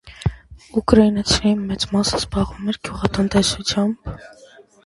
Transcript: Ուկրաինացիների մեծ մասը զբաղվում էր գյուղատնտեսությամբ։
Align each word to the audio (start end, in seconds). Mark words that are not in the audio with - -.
Ուկրաինացիների 0.79 1.67
մեծ 1.73 1.85
մասը 1.97 2.17
զբաղվում 2.21 2.73
էր 2.75 2.81
գյուղատնտեսությամբ։ 2.89 4.13